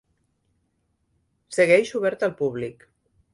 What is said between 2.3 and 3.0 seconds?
públic.